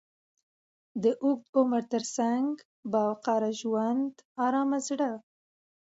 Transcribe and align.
د 1.03 1.05
اوږد 1.23 1.51
عمر 1.59 1.83
تر 1.93 2.03
څنګ، 2.17 2.43
با 2.91 3.01
وقاره 3.09 3.51
ژوند، 3.61 4.13
ارام 4.45 4.71
زړه، 4.87 5.11